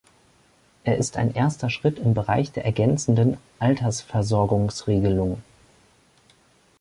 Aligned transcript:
Er 0.83 0.97
ist 0.97 1.15
ein 1.17 1.31
erster 1.35 1.69
Schritt 1.69 1.99
im 1.99 2.15
Bereich 2.15 2.51
der 2.51 2.65
ergänzenden 2.65 3.37
Altersversorgungsregelung. 3.59 5.43